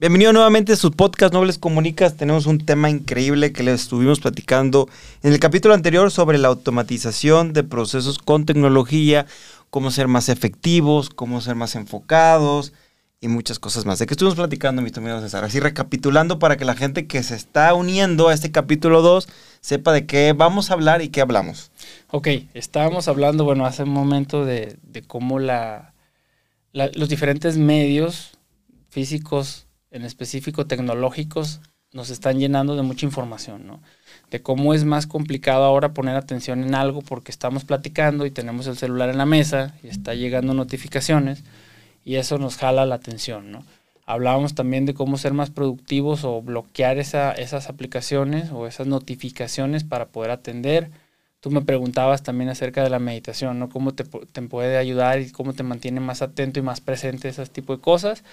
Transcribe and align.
Bienvenido 0.00 0.32
nuevamente 0.32 0.72
a 0.72 0.76
su 0.76 0.92
podcast 0.92 1.34
Nobles 1.34 1.58
Comunicas. 1.58 2.16
Tenemos 2.16 2.46
un 2.46 2.64
tema 2.64 2.88
increíble 2.88 3.52
que 3.52 3.62
les 3.62 3.82
estuvimos 3.82 4.20
platicando 4.20 4.88
en 5.22 5.32
el 5.32 5.40
capítulo 5.40 5.74
anterior 5.74 6.10
sobre 6.10 6.38
la 6.38 6.48
automatización 6.48 7.52
de 7.52 7.64
procesos 7.64 8.18
con 8.18 8.46
tecnología, 8.46 9.26
cómo 9.70 9.90
ser 9.90 10.08
más 10.08 10.28
efectivos, 10.28 11.10
cómo 11.10 11.40
ser 11.40 11.54
más 11.56 11.74
enfocados 11.74 12.72
y 13.20 13.28
muchas 13.28 13.58
cosas 13.58 13.86
más. 13.86 13.98
¿De 13.98 14.06
qué 14.06 14.14
estuvimos 14.14 14.36
platicando, 14.36 14.82
mis 14.82 14.96
amigos 14.96 15.22
César? 15.22 15.44
Así 15.44 15.60
recapitulando 15.60 16.38
para 16.38 16.56
que 16.56 16.64
la 16.64 16.74
gente 16.74 17.06
que 17.06 17.22
se 17.22 17.34
está 17.34 17.74
uniendo 17.74 18.28
a 18.28 18.34
este 18.34 18.52
capítulo 18.52 19.02
2 19.02 19.28
sepa 19.60 19.92
de 19.92 20.06
qué 20.06 20.32
vamos 20.32 20.70
a 20.70 20.74
hablar 20.74 21.02
y 21.02 21.08
qué 21.08 21.20
hablamos. 21.20 21.70
Ok, 22.10 22.28
estábamos 22.54 23.08
hablando, 23.08 23.44
bueno, 23.44 23.66
hace 23.66 23.82
un 23.82 23.90
momento 23.90 24.44
de, 24.44 24.76
de 24.82 25.02
cómo 25.02 25.38
la, 25.38 25.94
la, 26.72 26.90
los 26.94 27.08
diferentes 27.08 27.56
medios 27.58 28.38
físicos 28.88 29.68
en 29.90 30.04
específico 30.04 30.66
tecnológicos, 30.66 31.60
nos 31.92 32.10
están 32.10 32.38
llenando 32.38 32.76
de 32.76 32.82
mucha 32.82 33.06
información, 33.06 33.66
¿no? 33.66 33.80
De 34.30 34.42
cómo 34.42 34.74
es 34.74 34.84
más 34.84 35.06
complicado 35.06 35.64
ahora 35.64 35.94
poner 35.94 36.16
atención 36.16 36.62
en 36.62 36.74
algo 36.74 37.00
porque 37.00 37.30
estamos 37.30 37.64
platicando 37.64 38.26
y 38.26 38.30
tenemos 38.30 38.66
el 38.66 38.76
celular 38.76 39.08
en 39.08 39.18
la 39.18 39.24
mesa 39.24 39.74
y 39.82 39.88
está 39.88 40.14
llegando 40.14 40.52
notificaciones 40.52 41.44
y 42.04 42.16
eso 42.16 42.38
nos 42.38 42.56
jala 42.56 42.84
la 42.84 42.96
atención, 42.96 43.50
¿no? 43.50 43.64
Hablábamos 44.10 44.54
también 44.54 44.86
de 44.86 44.94
cómo 44.94 45.18
ser 45.18 45.34
más 45.34 45.50
productivos 45.50 46.24
o 46.24 46.40
bloquear 46.40 46.96
esa, 46.96 47.30
esas 47.32 47.68
aplicaciones 47.68 48.50
o 48.50 48.66
esas 48.66 48.86
notificaciones 48.86 49.84
para 49.84 50.08
poder 50.08 50.30
atender. 50.30 50.90
Tú 51.40 51.50
me 51.50 51.60
preguntabas 51.60 52.22
también 52.22 52.48
acerca 52.48 52.82
de 52.82 52.88
la 52.88 53.00
meditación, 53.00 53.58
¿no? 53.58 53.68
Cómo 53.68 53.92
te, 53.92 54.04
te 54.04 54.40
puede 54.40 54.78
ayudar 54.78 55.20
y 55.20 55.30
cómo 55.30 55.52
te 55.52 55.62
mantiene 55.62 56.00
más 56.00 56.22
atento 56.22 56.58
y 56.58 56.62
más 56.62 56.80
presente 56.80 57.28
ese 57.28 57.44
tipo 57.48 57.76
de 57.76 57.82
cosas. 57.82 58.24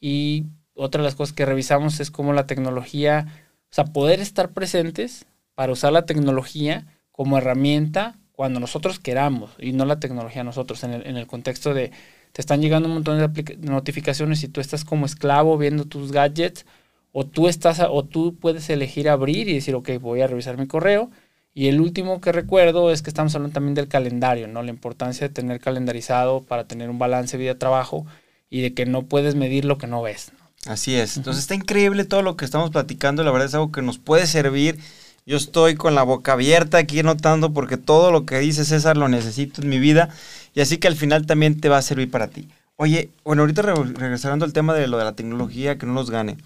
Y 0.00 0.44
otra 0.74 1.02
de 1.02 1.06
las 1.06 1.16
cosas 1.16 1.34
que 1.34 1.44
revisamos 1.44 1.98
es 1.98 2.12
cómo 2.12 2.32
la 2.32 2.46
tecnología, 2.46 3.26
o 3.68 3.74
sea, 3.74 3.86
poder 3.86 4.20
estar 4.20 4.50
presentes 4.50 5.26
para 5.56 5.72
usar 5.72 5.92
la 5.92 6.06
tecnología 6.06 6.86
como 7.10 7.36
herramienta 7.36 8.14
cuando 8.30 8.60
nosotros 8.60 9.00
queramos 9.00 9.50
y 9.58 9.72
no 9.72 9.86
la 9.86 9.98
tecnología 9.98 10.44
nosotros, 10.44 10.84
en 10.84 10.92
el, 10.92 11.04
en 11.04 11.16
el 11.16 11.26
contexto 11.26 11.74
de 11.74 11.90
te 12.36 12.42
están 12.42 12.60
llegando 12.60 12.86
un 12.86 12.96
montón 12.96 13.32
de 13.32 13.56
notificaciones 13.62 14.42
y 14.42 14.48
tú 14.48 14.60
estás 14.60 14.84
como 14.84 15.06
esclavo 15.06 15.56
viendo 15.56 15.86
tus 15.86 16.12
gadgets 16.12 16.66
o 17.12 17.24
tú 17.24 17.48
estás 17.48 17.80
o 17.80 18.04
tú 18.04 18.36
puedes 18.38 18.68
elegir 18.68 19.08
abrir 19.08 19.48
y 19.48 19.54
decir, 19.54 19.74
ok, 19.74 19.92
voy 19.98 20.20
a 20.20 20.26
revisar 20.26 20.58
mi 20.58 20.66
correo. 20.66 21.10
Y 21.54 21.68
el 21.68 21.80
último 21.80 22.20
que 22.20 22.32
recuerdo 22.32 22.90
es 22.90 23.00
que 23.00 23.08
estamos 23.08 23.34
hablando 23.34 23.54
también 23.54 23.72
del 23.72 23.88
calendario, 23.88 24.48
¿no? 24.48 24.62
La 24.62 24.68
importancia 24.68 25.26
de 25.26 25.32
tener 25.32 25.60
calendarizado 25.60 26.42
para 26.42 26.68
tener 26.68 26.90
un 26.90 26.98
balance 26.98 27.38
vida-trabajo 27.38 28.04
y 28.50 28.60
de 28.60 28.74
que 28.74 28.84
no 28.84 29.04
puedes 29.06 29.34
medir 29.34 29.64
lo 29.64 29.78
que 29.78 29.86
no 29.86 30.02
ves. 30.02 30.32
Así 30.66 30.94
es. 30.94 31.16
Entonces 31.16 31.40
está 31.40 31.54
increíble 31.54 32.04
todo 32.04 32.20
lo 32.20 32.36
que 32.36 32.44
estamos 32.44 32.70
platicando. 32.70 33.24
La 33.24 33.30
verdad 33.30 33.48
es 33.48 33.54
algo 33.54 33.72
que 33.72 33.80
nos 33.80 33.96
puede 33.96 34.26
servir. 34.26 34.78
Yo 35.24 35.38
estoy 35.38 35.74
con 35.74 35.94
la 35.94 36.02
boca 36.02 36.34
abierta 36.34 36.76
aquí 36.76 37.02
notando 37.02 37.54
porque 37.54 37.78
todo 37.78 38.12
lo 38.12 38.26
que 38.26 38.38
dice 38.40 38.66
César 38.66 38.98
lo 38.98 39.08
necesito 39.08 39.62
en 39.62 39.70
mi 39.70 39.78
vida. 39.78 40.10
Y 40.56 40.60
así 40.60 40.78
que 40.78 40.88
al 40.88 40.96
final 40.96 41.26
también 41.26 41.60
te 41.60 41.68
va 41.68 41.78
a 41.78 41.82
servir 41.82 42.10
para 42.10 42.26
ti. 42.26 42.48
Oye, 42.74 43.10
bueno, 43.22 43.42
ahorita 43.42 43.62
regresando 43.62 44.44
al 44.44 44.52
tema 44.52 44.74
de 44.74 44.88
lo 44.88 44.98
de 44.98 45.04
la 45.04 45.12
tecnología, 45.12 45.78
que 45.78 45.86
no 45.86 45.92
nos 45.92 46.10
gane. 46.10 46.36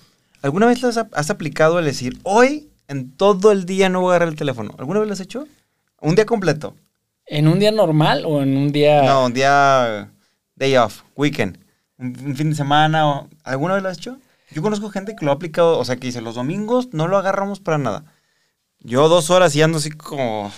¿Alguna 0.42 0.66
vez 0.66 0.84
has, 0.84 0.98
has 0.98 1.30
aplicado 1.30 1.78
el 1.78 1.86
decir, 1.86 2.19
hoy 2.25 2.69
en 2.88 3.11
todo 3.12 3.53
el 3.53 3.64
día 3.64 3.88
no 3.88 4.03
voy 4.03 4.11
a 4.11 4.16
agarrar 4.16 4.28
el 4.28 4.36
teléfono? 4.36 4.75
¿Alguna 4.78 5.00
vez 5.00 5.08
lo 5.08 5.14
has 5.14 5.20
hecho? 5.20 5.48
Un 6.03 6.14
día 6.14 6.27
completo. 6.27 6.75
¿En 7.25 7.48
un 7.48 7.58
día 7.58 7.72
normal 7.72 8.25
o 8.27 8.42
en 8.42 8.55
un 8.55 8.70
día...? 8.70 9.03
No, 9.03 9.25
un 9.25 9.33
día 9.33 10.11
day 10.56 10.77
off, 10.77 11.03
weekend 11.16 11.56
un, 12.00 12.36
fin 12.36 12.50
de 12.50 12.56
semana. 12.56 13.08
O, 13.08 13.28
¿Alguna 13.44 13.75
vez 13.75 13.82
lo 13.82 13.88
has 13.88 13.98
hecho? 13.98 14.19
Yo 14.50 14.62
conozco 14.62 14.91
gente 14.91 15.15
que 15.15 15.25
lo 15.25 15.31
ha 15.31 15.34
aplicado, 15.34 15.78
o 15.78 15.84
sea, 15.84 15.97
que 15.97 16.09
dice, 16.09 16.21
los 16.21 16.34
domingos 16.34 16.88
no 16.92 17.06
lo 17.06 17.16
agarramos 17.16 17.60
para 17.60 17.78
nada. 17.78 18.04
Yo 18.81 19.09
dos 19.09 19.31
horas 19.31 19.54
y 19.54 19.62
ando 19.62 19.78
así 19.78 19.91
como, 19.91 20.50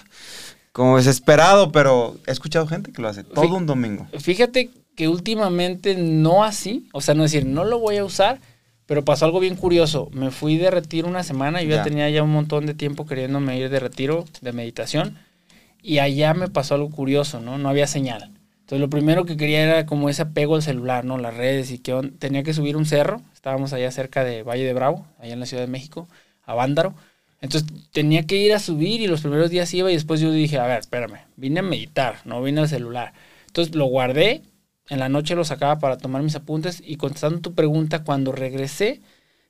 como 0.72 0.96
desesperado, 0.96 1.70
pero 1.70 2.16
he 2.26 2.32
escuchado 2.32 2.66
gente 2.66 2.92
que 2.92 3.02
lo 3.02 3.08
hace 3.08 3.24
todo 3.24 3.54
un 3.56 3.66
domingo. 3.66 4.06
Fíjate 4.18 4.70
que 4.96 5.08
últimamente 5.08 5.94
no 5.96 6.44
así, 6.44 6.88
o 6.92 7.00
sea, 7.00 7.14
no 7.14 7.22
decir, 7.22 7.46
no 7.46 7.64
lo 7.64 7.78
voy 7.78 7.98
a 7.98 8.04
usar, 8.04 8.40
pero 8.86 9.04
pasó 9.04 9.24
algo 9.24 9.40
bien 9.40 9.56
curioso. 9.56 10.08
Me 10.12 10.30
fui 10.30 10.56
de 10.56 10.70
retiro 10.70 11.08
una 11.08 11.22
semana, 11.22 11.62
yo 11.62 11.70
ya 11.70 11.82
tenía 11.82 12.08
ya 12.10 12.22
un 12.22 12.32
montón 12.32 12.66
de 12.66 12.74
tiempo 12.74 13.06
queriéndome 13.06 13.58
ir 13.58 13.70
de 13.70 13.80
retiro, 13.80 14.24
de 14.40 14.52
meditación, 14.52 15.18
y 15.82 15.98
allá 15.98 16.34
me 16.34 16.48
pasó 16.48 16.74
algo 16.74 16.90
curioso, 16.90 17.40
¿no? 17.40 17.58
No 17.58 17.68
había 17.68 17.86
señal. 17.86 18.32
Entonces 18.60 18.80
lo 18.80 18.88
primero 18.88 19.24
que 19.24 19.36
quería 19.36 19.62
era 19.62 19.86
como 19.86 20.08
ese 20.08 20.22
apego 20.22 20.54
al 20.54 20.62
celular, 20.62 21.04
¿no? 21.04 21.18
Las 21.18 21.36
redes 21.36 21.70
y 21.70 21.78
que 21.78 22.12
tenía 22.18 22.42
que 22.42 22.54
subir 22.54 22.76
un 22.76 22.86
cerro. 22.86 23.20
Estábamos 23.34 23.72
allá 23.72 23.90
cerca 23.90 24.24
de 24.24 24.42
Valle 24.42 24.64
de 24.64 24.72
Bravo, 24.72 25.06
allá 25.18 25.34
en 25.34 25.40
la 25.40 25.46
Ciudad 25.46 25.62
de 25.62 25.70
México, 25.70 26.08
a 26.44 26.54
Vándaro. 26.54 26.94
Entonces 27.42 27.68
tenía 27.90 28.24
que 28.26 28.36
ir 28.36 28.54
a 28.54 28.60
subir 28.60 29.00
y 29.00 29.08
los 29.08 29.20
primeros 29.20 29.50
días 29.50 29.74
iba 29.74 29.90
y 29.90 29.94
después 29.94 30.20
yo 30.20 30.30
dije, 30.30 30.58
a 30.58 30.66
ver, 30.66 30.78
espérame, 30.78 31.26
vine 31.36 31.60
a 31.60 31.62
meditar, 31.64 32.20
no 32.24 32.40
vine 32.40 32.60
al 32.60 32.68
celular. 32.68 33.12
Entonces 33.48 33.74
lo 33.74 33.86
guardé, 33.86 34.42
en 34.88 35.00
la 35.00 35.08
noche 35.08 35.34
lo 35.34 35.44
sacaba 35.44 35.80
para 35.80 35.98
tomar 35.98 36.22
mis 36.22 36.36
apuntes 36.36 36.80
y 36.86 36.96
contestando 36.96 37.40
tu 37.40 37.54
pregunta, 37.54 38.04
cuando 38.04 38.30
regresé, 38.30 39.00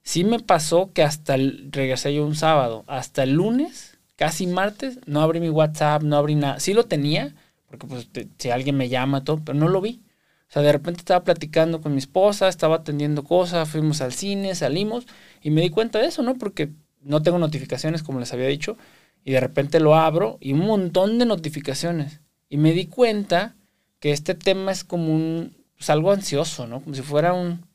sí 0.03 0.25
me 0.25 0.41
pasó 0.41 0.91
que 0.95 1.03
hasta 1.03 1.35
el, 1.35 1.69
regresé 1.71 2.15
yo 2.15 2.25
un 2.27 2.35
sábado, 2.35 2.85
hasta 2.87 3.25
el 3.25 3.33
lunes, 3.33 3.99
casi 4.17 4.47
martes, 4.47 4.99
no 5.07 5.21
abrí 5.21 5.41
mi 5.41 5.51
WhatsApp, 5.51 6.03
no 6.03 6.17
abrí 6.17 6.35
nada. 6.35 6.61
Sí 6.61 6.73
lo 6.73 6.85
tenía, 6.85 7.35
porque 7.67 7.87
pues 7.87 8.09
si 8.39 8.51
alguien 8.51 8.77
me 8.77 8.89
llama, 8.89 9.23
todo, 9.23 9.43
pero 9.45 9.59
no 9.59 9.69
lo 9.69 9.83
vi. 9.83 10.03
O 10.49 10.53
sea, 10.53 10.63
de 10.63 10.73
repente 10.73 11.01
estaba 11.01 11.25
platicando 11.25 11.83
con 11.83 11.93
mi 11.93 11.99
esposa, 11.99 12.49
estaba 12.49 12.77
atendiendo 12.77 13.23
cosas, 13.25 13.69
fuimos 13.69 14.01
al 14.01 14.13
cine, 14.13 14.55
salimos 14.55 15.07
y 15.43 15.51
me 15.51 15.61
di 15.61 15.71
cuenta 15.71 15.99
de 15.99 16.07
eso, 16.07 16.23
¿no? 16.23 16.37
Porque 16.37 16.71
no 17.05 17.23
tengo 17.23 17.39
notificaciones, 17.39 18.03
como 18.03 18.21
les 18.21 18.33
había 18.33 18.47
dicho, 18.47 18.77
y 19.25 19.33
de 19.33 19.41
repente 19.41 19.81
lo 19.81 19.95
abro 19.95 20.39
y 20.41 20.53
un 20.53 20.61
montón 20.61 21.19
de 21.19 21.27
notificaciones. 21.27 22.21
Y 22.49 22.57
me 22.57 22.73
di 22.73 22.87
cuenta 22.87 23.55
que 24.01 24.13
este 24.13 24.35
tema 24.35 24.73
es 24.73 24.85
como 24.85 25.15
un, 25.15 25.57
pues 25.77 25.91
algo 25.91 26.13
ansioso, 26.13 26.67
¿no? 26.67 26.81
Como 26.81 26.95
si 26.95 27.03
fuera 27.03 27.33
un... 27.33 27.67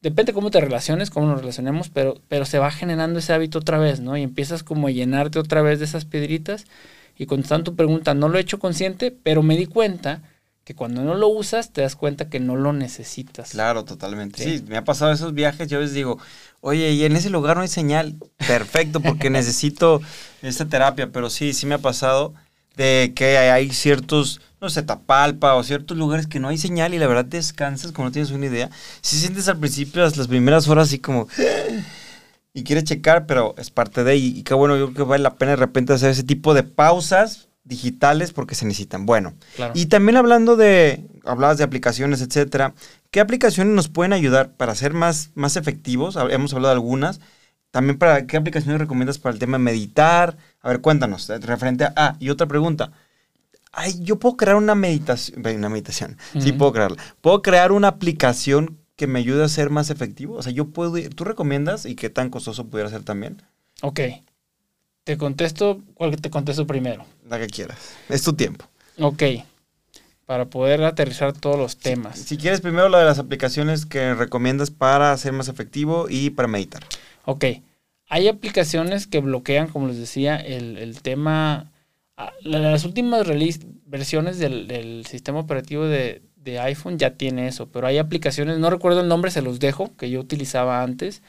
Depende 0.00 0.32
cómo 0.32 0.50
te 0.50 0.60
relaciones, 0.60 1.10
cómo 1.10 1.26
nos 1.26 1.40
relacionemos, 1.40 1.88
pero, 1.88 2.20
pero 2.28 2.44
se 2.44 2.58
va 2.58 2.70
generando 2.70 3.18
ese 3.18 3.32
hábito 3.32 3.58
otra 3.58 3.78
vez, 3.78 4.00
¿no? 4.00 4.16
Y 4.16 4.22
empiezas 4.22 4.62
como 4.62 4.88
a 4.88 4.90
llenarte 4.90 5.38
otra 5.38 5.62
vez 5.62 5.78
de 5.78 5.86
esas 5.86 6.04
piedritas 6.04 6.66
y 7.16 7.26
contestando 7.26 7.70
tu 7.70 7.76
pregunta, 7.76 8.12
no 8.14 8.28
lo 8.28 8.38
he 8.38 8.42
hecho 8.42 8.58
consciente, 8.58 9.10
pero 9.10 9.42
me 9.42 9.56
di 9.56 9.66
cuenta 9.66 10.22
que 10.64 10.74
cuando 10.74 11.02
no 11.02 11.14
lo 11.14 11.28
usas 11.28 11.72
te 11.72 11.82
das 11.82 11.94
cuenta 11.94 12.30
que 12.30 12.40
no 12.40 12.56
lo 12.56 12.72
necesitas. 12.72 13.50
Claro, 13.50 13.84
totalmente. 13.84 14.42
Sí, 14.42 14.64
me 14.66 14.78
ha 14.78 14.84
pasado 14.84 15.12
esos 15.12 15.34
viajes, 15.34 15.68
yo 15.68 15.80
les 15.80 15.92
digo, 15.92 16.18
oye, 16.60 16.92
y 16.92 17.04
en 17.04 17.16
ese 17.16 17.28
lugar 17.30 17.56
no 17.56 17.62
hay 17.62 17.68
señal. 17.68 18.16
Perfecto, 18.48 19.00
porque 19.00 19.28
necesito 19.30 20.00
esta 20.42 20.64
terapia, 20.64 21.10
pero 21.12 21.28
sí, 21.28 21.52
sí 21.52 21.66
me 21.66 21.74
ha 21.74 21.78
pasado 21.78 22.34
de 22.76 23.12
que 23.14 23.36
hay 23.38 23.70
ciertos, 23.70 24.40
no 24.60 24.70
sé, 24.70 24.82
Tapalpa 24.82 25.54
o 25.54 25.62
ciertos 25.62 25.96
lugares 25.96 26.26
que 26.26 26.40
no 26.40 26.48
hay 26.48 26.58
señal 26.58 26.94
y 26.94 26.98
la 26.98 27.06
verdad 27.06 27.26
descansas 27.26 27.92
como 27.92 28.08
no 28.08 28.12
tienes 28.12 28.30
una 28.30 28.46
idea. 28.46 28.70
Si 29.02 29.18
sientes 29.18 29.48
al 29.48 29.58
principio, 29.58 30.02
las 30.02 30.28
primeras 30.28 30.66
horas 30.66 30.88
así 30.88 30.98
como 30.98 31.28
y 32.54 32.62
quiere 32.64 32.84
checar, 32.84 33.26
pero 33.26 33.54
es 33.58 33.70
parte 33.70 34.02
de, 34.02 34.16
y, 34.16 34.38
y 34.38 34.42
qué 34.44 34.54
bueno, 34.54 34.76
yo 34.76 34.86
creo 34.86 35.06
que 35.06 35.10
vale 35.10 35.22
la 35.22 35.34
pena 35.34 35.52
de 35.52 35.56
repente 35.56 35.92
hacer 35.92 36.10
ese 36.10 36.22
tipo 36.22 36.54
de 36.54 36.62
pausas 36.62 37.48
digitales 37.64 38.32
porque 38.32 38.54
se 38.54 38.66
necesitan. 38.66 39.06
Bueno, 39.06 39.34
y 39.74 39.86
también 39.86 40.16
hablando 40.16 40.56
de, 40.56 41.04
hablabas 41.24 41.58
de 41.58 41.64
aplicaciones, 41.64 42.20
etcétera, 42.20 42.74
¿qué 43.10 43.20
aplicaciones 43.20 43.74
nos 43.74 43.88
pueden 43.88 44.12
ayudar 44.12 44.52
para 44.52 44.74
ser 44.74 44.92
más, 44.92 45.30
más 45.34 45.56
efectivos? 45.56 46.16
Hemos 46.30 46.52
hablado 46.52 46.74
de 46.74 46.78
algunas. 46.78 47.20
También 47.70 47.98
para, 47.98 48.26
¿qué 48.26 48.36
aplicaciones 48.36 48.78
recomiendas 48.80 49.18
para 49.18 49.32
el 49.32 49.40
tema 49.40 49.58
de 49.58 49.64
meditar? 49.64 50.36
A 50.60 50.68
ver, 50.68 50.80
cuéntanos, 50.80 51.28
referente 51.40 51.84
a, 51.84 51.92
ah, 51.96 52.16
y 52.20 52.30
otra 52.30 52.46
pregunta. 52.46 52.92
Ay, 53.72 53.98
yo 54.00 54.20
puedo 54.20 54.36
crear 54.36 54.54
una 54.54 54.76
meditación, 54.76 55.44
una 55.44 55.68
meditación, 55.68 56.16
sí 56.38 56.52
puedo 56.52 56.72
crearla. 56.72 57.02
Puedo 57.20 57.42
crear 57.42 57.72
una 57.72 57.88
aplicación 57.88 58.78
que 58.96 59.06
me 59.06 59.18
ayude 59.18 59.44
a 59.44 59.48
ser 59.48 59.70
más 59.70 59.90
efectivo? 59.90 60.36
O 60.36 60.42
sea, 60.42 60.52
yo 60.52 60.68
puedo 60.68 60.96
ir, 60.96 61.14
¿tú 61.14 61.24
recomiendas 61.24 61.86
y 61.86 61.94
qué 61.96 62.10
tan 62.10 62.30
costoso 62.30 62.68
pudiera 62.68 62.90
ser 62.90 63.02
también? 63.02 63.42
Ok. 63.82 64.00
Te 65.04 65.18
contesto, 65.18 65.82
¿cuál 65.94 66.16
te 66.16 66.30
contesto 66.30 66.66
primero? 66.66 67.04
La 67.28 67.38
que 67.38 67.46
quieras. 67.46 67.94
Es 68.08 68.22
tu 68.22 68.32
tiempo. 68.32 68.66
Ok. 68.98 69.22
Para 70.24 70.46
poder 70.46 70.82
aterrizar 70.82 71.34
todos 71.34 71.58
los 71.58 71.76
temas. 71.76 72.18
Si 72.18 72.38
quieres, 72.38 72.62
primero 72.62 72.88
lo 72.88 72.98
de 72.98 73.04
las 73.04 73.18
aplicaciones 73.18 73.84
que 73.84 74.14
recomiendas 74.14 74.70
para 74.70 75.14
ser 75.18 75.32
más 75.32 75.48
efectivo 75.48 76.06
y 76.08 76.30
para 76.30 76.48
meditar. 76.48 76.82
Ok. 77.26 77.44
Hay 78.08 78.28
aplicaciones 78.28 79.06
que 79.06 79.20
bloquean, 79.20 79.68
como 79.68 79.88
les 79.88 79.98
decía, 79.98 80.36
el, 80.36 81.00
tema. 81.02 81.70
Ah, 82.16 82.32
las 82.40 82.84
últimas 82.84 83.26
release, 83.26 83.60
versiones 83.84 84.38
del, 84.38 84.66
del 84.66 85.04
sistema 85.04 85.40
operativo 85.40 85.84
de, 85.84 86.22
de 86.36 86.60
iPhone 86.60 86.98
ya 86.98 87.14
tiene 87.14 87.48
eso, 87.48 87.70
pero 87.70 87.86
hay 87.86 87.98
aplicaciones, 87.98 88.58
no 88.58 88.70
recuerdo 88.70 89.00
el 89.00 89.08
nombre, 89.08 89.30
se 89.30 89.42
los 89.42 89.58
dejo, 89.58 89.96
que 89.96 90.10
yo 90.10 90.20
utilizaba 90.20 90.82
antes, 90.82 91.22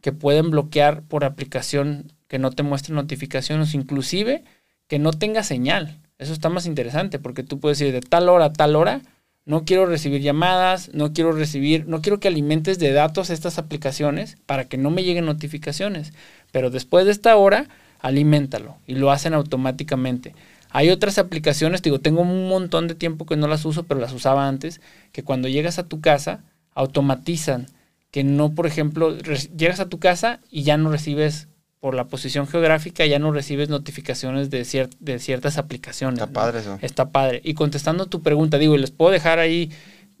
que 0.00 0.12
pueden 0.12 0.50
bloquear 0.50 1.02
por 1.02 1.24
aplicación 1.24 2.12
que 2.30 2.38
no 2.38 2.52
te 2.52 2.62
muestre 2.62 2.94
notificaciones, 2.94 3.74
inclusive 3.74 4.44
que 4.86 5.00
no 5.00 5.12
tenga 5.12 5.42
señal. 5.42 5.98
Eso 6.16 6.32
está 6.32 6.48
más 6.48 6.64
interesante 6.64 7.18
porque 7.18 7.42
tú 7.42 7.58
puedes 7.58 7.80
decir 7.80 7.92
de 7.92 8.00
tal 8.02 8.28
hora 8.28 8.44
a 8.44 8.52
tal 8.52 8.76
hora, 8.76 9.02
no 9.44 9.64
quiero 9.64 9.84
recibir 9.84 10.22
llamadas, 10.22 10.94
no 10.94 11.12
quiero 11.12 11.32
recibir, 11.32 11.88
no 11.88 12.02
quiero 12.02 12.20
que 12.20 12.28
alimentes 12.28 12.78
de 12.78 12.92
datos 12.92 13.30
estas 13.30 13.58
aplicaciones 13.58 14.36
para 14.46 14.66
que 14.66 14.78
no 14.78 14.92
me 14.92 15.02
lleguen 15.02 15.26
notificaciones. 15.26 16.12
Pero 16.52 16.70
después 16.70 17.04
de 17.04 17.10
esta 17.10 17.34
hora, 17.34 17.66
aliméntalo 17.98 18.76
y 18.86 18.94
lo 18.94 19.10
hacen 19.10 19.34
automáticamente. 19.34 20.32
Hay 20.70 20.90
otras 20.90 21.18
aplicaciones, 21.18 21.82
digo, 21.82 21.98
tengo 21.98 22.22
un 22.22 22.48
montón 22.48 22.86
de 22.86 22.94
tiempo 22.94 23.26
que 23.26 23.36
no 23.36 23.48
las 23.48 23.64
uso, 23.64 23.86
pero 23.86 23.98
las 23.98 24.12
usaba 24.12 24.46
antes, 24.46 24.80
que 25.10 25.24
cuando 25.24 25.48
llegas 25.48 25.80
a 25.80 25.88
tu 25.88 26.00
casa, 26.00 26.44
automatizan. 26.74 27.66
Que 28.12 28.22
no, 28.22 28.54
por 28.54 28.68
ejemplo, 28.68 29.18
llegas 29.18 29.80
a 29.80 29.88
tu 29.88 29.98
casa 29.98 30.38
y 30.48 30.62
ya 30.62 30.76
no 30.76 30.92
recibes 30.92 31.48
por 31.80 31.94
la 31.94 32.04
posición 32.04 32.46
geográfica 32.46 33.06
ya 33.06 33.18
no 33.18 33.32
recibes 33.32 33.70
notificaciones 33.70 34.50
de, 34.50 34.88
de 35.00 35.18
ciertas 35.18 35.56
aplicaciones. 35.56 36.20
Está 36.20 36.32
padre 36.32 36.60
eso. 36.60 36.78
Está 36.82 37.10
padre. 37.10 37.40
Y 37.42 37.54
contestando 37.54 38.06
tu 38.06 38.22
pregunta, 38.22 38.58
digo, 38.58 38.74
y 38.74 38.78
les 38.78 38.90
puedo 38.90 39.10
dejar 39.10 39.38
ahí 39.38 39.72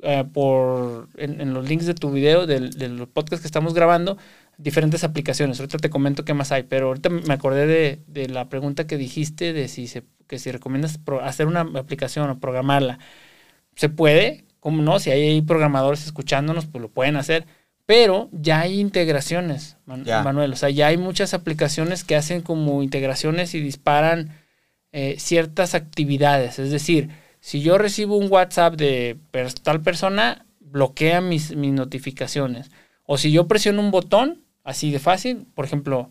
eh, 0.02 0.24
por 0.32 1.08
en, 1.16 1.52
los 1.52 1.68
links 1.68 1.84
de 1.84 1.92
tu 1.92 2.10
video, 2.10 2.46
del, 2.46 2.70
los 2.96 3.08
podcasts 3.08 3.42
que 3.42 3.46
estamos 3.46 3.74
grabando, 3.74 4.16
diferentes 4.56 5.04
aplicaciones. 5.04 5.60
Ahorita 5.60 5.76
te 5.76 5.90
comento 5.90 6.24
qué 6.24 6.32
más 6.32 6.50
hay, 6.50 6.62
pero 6.62 6.88
ahorita 6.88 7.10
me 7.10 7.34
acordé 7.34 7.66
de, 7.66 8.02
de 8.06 8.28
la 8.30 8.48
pregunta 8.48 8.86
que 8.86 8.96
dijiste 8.96 9.52
de 9.52 9.68
si 9.68 9.86
se, 9.86 10.04
que 10.26 10.38
si 10.38 10.50
recomiendas 10.50 10.98
hacer 11.22 11.46
una 11.46 11.60
aplicación 11.60 12.30
o 12.30 12.40
programarla. 12.40 12.98
¿Se 13.76 13.90
puede? 13.90 14.44
¿Cómo 14.60 14.82
no? 14.82 14.98
Si 14.98 15.10
hay 15.10 15.42
programadores 15.42 16.06
escuchándonos, 16.06 16.66
pues 16.66 16.80
lo 16.80 16.88
pueden 16.88 17.16
hacer 17.16 17.46
pero 17.90 18.28
ya 18.30 18.60
hay 18.60 18.78
integraciones, 18.78 19.76
Manuel. 19.84 20.52
O 20.52 20.56
sea, 20.56 20.70
ya 20.70 20.86
hay 20.86 20.96
muchas 20.96 21.34
aplicaciones 21.34 22.04
que 22.04 22.14
hacen 22.14 22.40
como 22.40 22.84
integraciones 22.84 23.52
y 23.56 23.60
disparan 23.60 24.30
eh, 24.92 25.16
ciertas 25.18 25.74
actividades. 25.74 26.60
Es 26.60 26.70
decir, 26.70 27.08
si 27.40 27.62
yo 27.62 27.78
recibo 27.78 28.16
un 28.16 28.30
WhatsApp 28.30 28.76
de 28.76 29.18
tal 29.64 29.82
persona, 29.82 30.46
bloquea 30.60 31.20
mis, 31.20 31.56
mis 31.56 31.72
notificaciones. 31.72 32.70
O 33.06 33.18
si 33.18 33.32
yo 33.32 33.48
presiono 33.48 33.80
un 33.80 33.90
botón, 33.90 34.44
así 34.62 34.92
de 34.92 35.00
fácil, 35.00 35.48
por 35.56 35.64
ejemplo, 35.64 36.10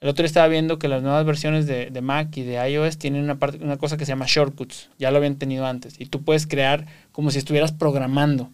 el 0.00 0.08
otro 0.08 0.22
día 0.22 0.28
estaba 0.28 0.48
viendo 0.48 0.78
que 0.78 0.88
las 0.88 1.02
nuevas 1.02 1.26
versiones 1.26 1.66
de, 1.66 2.00
Mac 2.00 2.34
y 2.38 2.42
de 2.42 2.54
iOS 2.70 2.96
tienen 2.96 3.22
una, 3.22 3.38
parte, 3.38 3.62
una 3.62 3.76
cosa 3.76 3.98
que 3.98 4.06
se 4.06 4.12
llama 4.12 4.24
shortcuts. 4.26 4.88
Ya 4.98 5.10
lo 5.10 5.18
habían 5.18 5.36
tenido 5.36 5.66
antes. 5.66 6.00
Y 6.00 6.06
tú 6.06 6.24
puedes 6.24 6.46
crear 6.46 6.86
como 7.12 7.30
si 7.30 7.36
estuvieras 7.36 7.72
programando. 7.72 8.50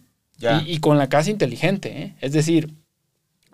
Y, 0.65 0.79
con 0.79 0.97
la 0.97 1.07
casa 1.07 1.31
inteligente, 1.31 2.01
¿eh? 2.01 2.15
Es 2.21 2.33
decir, 2.33 2.73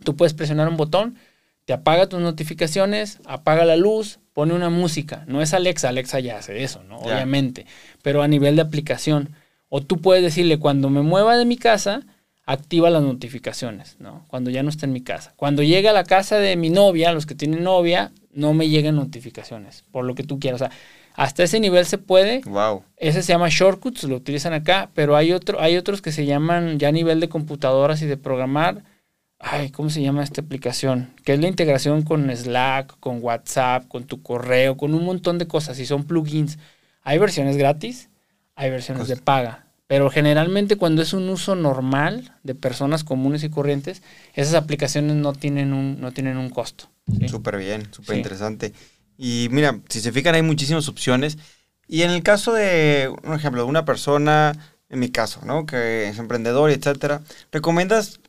tú 0.04 0.16
puedes 0.16 0.33
presionar 0.33 0.68
un 0.68 0.78
botón, 0.78 1.18
te 1.66 1.74
apaga 1.74 2.10
tus 2.10 2.19
notificaciones, 2.19 3.19
apaga 3.25 3.66
la 3.66 3.75
luz, 3.75 4.19
pone 4.33 4.54
una 4.54 4.69
música. 4.69 5.24
No 5.28 5.42
es 5.42 5.54
Alexa, 5.54 5.89
Alexa 5.89 6.19
ya 6.19 6.38
hace 6.38 6.63
eso, 6.63 6.83
¿no? 6.83 6.98
Obviamente. 6.98 7.66
Pero 8.01 8.24
a 8.24 8.28
nivel 8.28 8.56
de 8.56 8.63
aplicación. 8.63 9.30
O 9.69 9.81
tú 9.81 10.01
puedes 10.01 10.24
decirle, 10.24 10.60
cuando 10.60 10.89
me 10.89 11.01
mueva 11.01 11.38
de 11.38 11.45
mi 11.45 11.57
casa, 11.57 12.01
activa 12.45 12.89
las 12.89 13.04
notificaciones, 13.04 13.95
¿no? 14.00 14.25
Cuando 14.27 14.50
ya 14.50 14.63
no 14.63 14.69
está 14.69 14.86
en 14.86 14.94
mi 14.94 15.01
casa. 15.01 15.34
Cuando 15.38 15.63
llegue 15.63 15.88
a 15.88 15.94
la 15.94 16.04
casa 16.04 16.38
de 16.38 16.56
mi 16.56 16.69
novia, 16.69 17.13
los 17.13 17.25
que 17.25 17.36
tienen 17.36 17.63
novia, 17.63 18.12
no 18.34 18.54
me 18.54 18.68
lleguen 18.68 18.95
notificaciones, 18.95 19.84
por 19.92 20.06
lo 20.06 20.16
que 20.16 20.24
tú 20.24 20.39
quieras. 20.39 20.62
O 20.62 20.66
sea, 20.66 20.75
hasta 21.13 21.44
ese 21.44 21.60
nivel 21.60 21.86
se 21.86 21.98
puede. 21.98 22.42
Wow. 22.46 22.84
Ese 22.98 23.24
se 23.24 23.34
llama 23.34 23.50
shortcuts, 23.50 24.04
lo 24.04 24.16
utilizan 24.16 24.54
acá, 24.54 24.90
pero 24.94 25.16
hay 25.16 25.31
otro, 25.31 25.62
hay 25.62 25.78
otros 25.78 26.02
que 26.02 26.12
se 26.12 26.25
llaman 26.25 26.80
ya 26.80 26.90
a 26.90 26.92
nivel 26.92 27.19
de 27.19 27.30
computadoras 27.30 28.02
y 28.02 28.06
de 28.06 28.18
programar. 28.18 28.84
Ay, 29.40 29.72
¿cómo 29.72 29.90
se 29.90 30.02
llama 30.02 30.24
esta 30.24 30.42
aplicación? 30.42 31.13
Que 31.24 31.34
es 31.34 31.40
la 31.40 31.48
integración 31.48 32.04
con 32.04 32.30
Slack, 32.36 33.00
con 33.00 33.24
WhatsApp, 33.24 33.88
con 33.88 34.04
tu 34.06 34.22
correo, 34.22 34.78
con 34.78 34.94
un 34.94 35.04
montón 35.04 35.40
de 35.40 35.48
cosas. 35.48 35.80
Y 35.80 35.86
son 35.86 36.04
plugins. 36.04 36.60
Hay 37.02 37.18
versiones 37.18 37.58
gratis, 37.58 38.10
hay 38.56 38.69
versiones 38.69 39.08
de 39.08 39.18
paga. 39.18 39.66
Pero 39.88 40.10
generalmente 40.10 40.78
cuando 40.78 41.02
es 41.02 41.12
un 41.12 41.28
uso 41.28 41.56
normal 41.56 42.34
de 42.44 42.56
personas 42.56 43.04
comunes 43.04 43.44
y 43.44 43.50
corrientes, 43.50 44.02
esas 44.36 44.54
aplicaciones 44.54 45.18
no 45.18 45.34
tienen 45.34 45.74
un, 45.74 46.00
no 46.00 46.13
tienen 46.13 46.38
un 46.38 46.50
costo. 46.50 46.86
Súper 47.28 47.58
bien, 47.58 47.90
súper 47.92 48.16
interesante. 48.16 48.74
Y 49.18 49.48
mira, 49.52 49.80
si 49.90 50.02
se 50.02 50.12
fijan, 50.12 50.36
hay 50.36 50.42
muchísimas 50.42 50.88
opciones. 50.88 51.38
Y 51.88 52.04
en 52.04 52.12
el 52.12 52.24
caso 52.24 52.54
de, 52.54 53.13
un 53.24 53.34
ejemplo, 53.34 53.63
de 53.63 53.69
una 53.69 53.86
persona, 53.86 54.54
en 54.90 55.00
mi 55.00 55.10
caso, 55.10 55.42
¿no? 55.46 55.66
Que 55.66 56.10
es 56.10 56.19
emprendedor, 56.19 56.72
etcétera, 56.72 57.22
¿recomiendas 57.52 58.19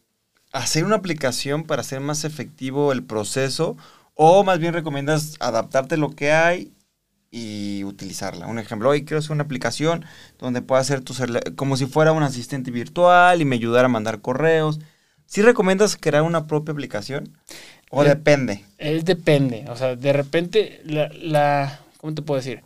hacer 0.53 0.85
una 0.85 0.97
aplicación 0.97 1.65
para 1.65 1.83
hacer 1.83 2.01
más 2.01 2.25
efectivo 2.25 2.93
el 2.93 3.05
proceso? 3.05 3.77
O 4.15 4.45
más 4.45 4.59
bien 4.59 4.75
recomiendas 4.75 5.37
adaptarte 5.41 5.95
a 5.95 5.99
lo 5.99 6.11
que 6.11 6.33
hay 6.33 6.73
y 7.33 7.83
utilizarla. 7.85 8.47
Un 8.47 8.59
ejemplo, 8.59 8.91
hoy 8.91 9.05
quiero 9.05 9.19
hacer 9.19 9.33
una 9.33 9.45
aplicación 9.45 10.05
donde 10.39 10.61
pueda 10.61 10.83
hacer 10.83 11.01
tu 11.01 11.15
como 11.57 11.77
si 11.77 11.87
fuera 11.87 12.13
un 12.13 12.23
asistente 12.23 12.71
virtual 12.71 13.41
y 13.41 13.45
me 13.45 13.57
ayudara 13.57 13.87
a 13.87 13.89
mandar 13.89 14.21
correos. 14.21 14.79
¿Sí 15.25 15.41
recomiendas 15.41 15.97
crear 15.97 16.23
una 16.23 16.47
propia 16.47 16.73
aplicación? 16.73 17.37
¿O 17.95 18.05
depende? 18.05 18.65
Es 18.79 19.05
depende. 19.05 19.67
O 19.69 19.77
sea, 19.77 19.97
de 19.97 20.15
repente, 20.15 20.81
la, 20.87 21.11
la, 21.11 21.81
¿cómo 21.99 22.15
te 22.15 22.23
puedo 22.23 22.41
decir? 22.41 22.63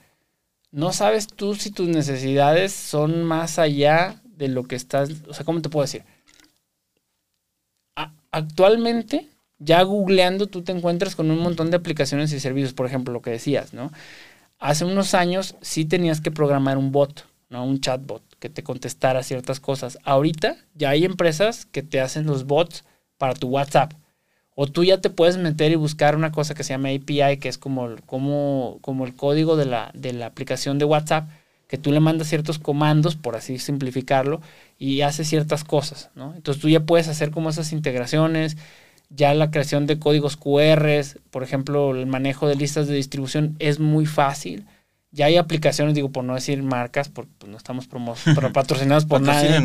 No 0.71 0.93
sabes 0.93 1.27
tú 1.27 1.57
si 1.57 1.73
tus 1.73 1.89
necesidades 1.89 2.73
son 2.73 3.25
más 3.25 3.59
allá 3.59 4.21
de 4.25 4.47
lo 4.47 4.63
que 4.65 4.77
estás. 4.77 5.11
O 5.27 5.35
sea, 5.35 5.45
¿cómo 5.45 5.61
te 5.61 5.69
puedo 5.69 5.83
decir? 5.83 6.05
actualmente, 8.31 9.27
ya 9.59 9.83
googleando, 9.83 10.47
tú 10.47 10.63
te 10.63 10.71
encuentras 10.71 11.17
con 11.17 11.31
un 11.31 11.39
montón 11.39 11.71
de 11.71 11.79
aplicaciones 11.79 12.33
y 12.33 12.39
servicios. 12.39 12.75
Por 12.75 12.87
ejemplo, 12.87 13.13
lo 13.13 13.23
que 13.23 13.31
decías, 13.31 13.73
¿no? 13.73 13.91
Hace 14.59 14.85
unos 14.85 15.15
años 15.15 15.57
sí 15.61 15.87
tenías 15.87 16.21
que 16.21 16.31
programar 16.31 16.79
un 16.79 16.93
bot, 16.93 17.27
¿no? 17.49 17.65
Un 17.65 17.81
chatbot 17.81 18.23
que 18.39 18.49
te 18.49 18.63
contestara 18.63 19.25
ciertas 19.25 19.59
cosas. 19.59 19.99
Ahorita 20.05 20.57
ya 20.75 20.91
hay 20.91 21.05
empresas 21.05 21.67
que 21.67 21.83
te 21.83 22.01
hacen 22.01 22.27
los 22.27 22.45
bots 22.45 22.85
para 23.19 23.35
tu 23.35 23.49
WhatsApp. 23.49 23.93
O 24.59 24.67
tú 24.67 24.85
ya 24.85 25.03
te 25.03 25.11
puedes 25.11 25.37
meter 25.37 25.71
y 25.71 25.75
buscar 25.75 26.17
una 26.17 26.33
cosa 26.33 26.55
que 26.55 26.65
se 26.65 26.73
llama 26.73 26.89
API, 26.89 27.37
que 27.37 27.51
es 27.51 27.59
como, 27.59 27.91
como, 28.07 28.79
como 28.81 29.05
el 29.05 29.15
código 29.15 29.55
de 29.55 29.67
la, 29.67 29.91
de 29.93 30.15
la 30.15 30.25
aplicación 30.25 30.79
de 30.79 30.87
WhatsApp, 30.87 31.29
que 31.69 31.77
tú 31.77 31.93
le 31.93 32.01
mandas 32.01 32.29
ciertos 32.29 32.59
comandos, 32.59 33.17
por 33.17 33.37
así 33.37 33.59
simplificarlo, 33.59 34.41
y 34.79 35.03
hace 35.03 35.25
ciertas 35.25 35.63
cosas, 35.63 36.09
¿no? 36.15 36.35
Entonces 36.35 36.63
tú 36.63 36.71
ya 36.71 36.81
puedes 36.81 37.09
hacer 37.09 37.31
como 37.33 37.51
esas 37.51 37.71
integraciones, 37.73 38.57
ya 39.11 39.35
la 39.35 39.51
creación 39.51 39.87
de 39.87 39.99
códigos 39.99 40.39
QR, 40.39 41.05
por 41.31 41.43
ejemplo, 41.43 41.95
el 41.95 42.07
manejo 42.07 42.49
de 42.49 42.57
listas 42.57 42.89
de 42.89 42.95
distribución 42.95 43.57
es 43.59 43.79
muy 43.79 44.07
fácil. 44.07 44.65
Ya 45.13 45.27
hay 45.27 45.37
aplicaciones, 45.37 45.95
digo, 45.95 46.11
por 46.11 46.25
no 46.25 46.35
decir 46.35 46.63
marcas, 46.63 47.11
porque 47.11 47.31
pues, 47.39 47.51
no 47.51 47.59
estamos 47.59 47.87
patrocinados 48.55 49.05
por 49.05 49.21
nadie 49.21 49.61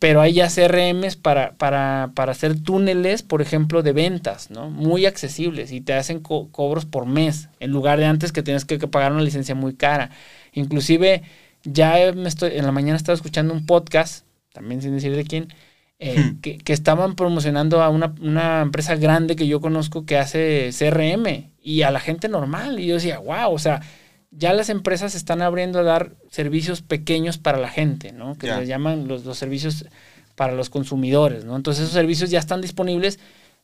pero 0.00 0.22
hay 0.22 0.32
ya 0.32 0.48
CRMs 0.48 1.16
para, 1.16 1.52
para, 1.52 2.12
para, 2.14 2.32
hacer 2.32 2.58
túneles, 2.58 3.22
por 3.22 3.42
ejemplo, 3.42 3.82
de 3.82 3.92
ventas, 3.92 4.50
¿no? 4.50 4.70
Muy 4.70 5.04
accesibles 5.04 5.72
y 5.72 5.82
te 5.82 5.92
hacen 5.92 6.20
cobros 6.20 6.86
por 6.86 7.04
mes, 7.04 7.50
en 7.60 7.70
lugar 7.70 7.98
de 7.98 8.06
antes 8.06 8.32
que 8.32 8.42
tienes 8.42 8.64
que, 8.64 8.78
pagar 8.78 9.12
una 9.12 9.20
licencia 9.20 9.54
muy 9.54 9.74
cara. 9.74 10.10
Inclusive, 10.54 11.22
ya 11.64 12.12
me 12.14 12.30
estoy, 12.30 12.52
en 12.56 12.64
la 12.64 12.72
mañana 12.72 12.96
estaba 12.96 13.14
escuchando 13.14 13.52
un 13.52 13.66
podcast, 13.66 14.24
también 14.54 14.80
sin 14.80 14.94
decir 14.94 15.14
de 15.14 15.24
quién, 15.24 15.48
eh, 15.98 16.18
hmm. 16.18 16.40
que, 16.40 16.56
que, 16.56 16.72
estaban 16.72 17.14
promocionando 17.14 17.82
a 17.82 17.90
una, 17.90 18.14
una, 18.22 18.62
empresa 18.62 18.96
grande 18.96 19.36
que 19.36 19.46
yo 19.46 19.60
conozco 19.60 20.06
que 20.06 20.16
hace 20.16 20.70
CRM 20.76 21.50
y 21.62 21.82
a 21.82 21.90
la 21.90 22.00
gente 22.00 22.26
normal. 22.28 22.80
Y 22.80 22.86
yo 22.86 22.94
decía, 22.94 23.18
wow, 23.18 23.52
o 23.52 23.58
sea, 23.58 23.82
ya 24.30 24.52
las 24.52 24.68
empresas 24.68 25.14
están 25.14 25.42
abriendo 25.42 25.80
a 25.80 25.82
dar 25.82 26.14
servicios 26.30 26.82
pequeños 26.82 27.38
para 27.38 27.58
la 27.58 27.68
gente, 27.68 28.12
¿no? 28.12 28.36
Que 28.36 28.48
se 28.48 28.66
llaman 28.66 29.08
los, 29.08 29.24
los, 29.24 29.38
servicios 29.38 29.86
para 30.36 30.52
los 30.52 30.70
consumidores, 30.70 31.44
¿no? 31.44 31.56
Entonces 31.56 31.82
esos 31.82 31.94
servicios 31.94 32.30
ya 32.30 32.38
están 32.38 32.60
disponibles. 32.60 33.18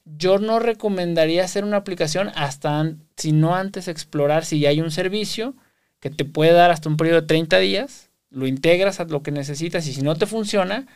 Yo 0.04 0.38
no 0.38 0.58
recomendaría 0.58 1.44
hacer 1.44 1.64
una 1.64 1.78
aplicación 1.78 2.30
hasta, 2.34 2.92
si 3.16 3.32
no 3.32 3.54
antes 3.54 3.88
explorar 3.88 4.44
si 4.44 4.60
ya 4.60 4.70
hay 4.70 4.80
un 4.80 4.90
servicio 4.90 5.54
que 6.00 6.10
te 6.10 6.24
puede 6.24 6.52
dar 6.52 6.70
hasta 6.70 6.88
un 6.88 6.96
periodo 6.96 7.22
de 7.22 7.26
30 7.26 7.58
días, 7.58 8.10
lo 8.30 8.46
integras 8.46 9.00
a 9.00 9.04
lo 9.04 9.22
que 9.22 9.30
necesitas 9.30 9.86
y 9.86 9.94
si 9.94 10.02
no 10.02 10.16
te 10.16 10.26
funciona, 10.26 10.86